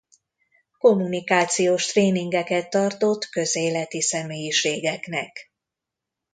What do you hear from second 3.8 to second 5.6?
személyiségeknek.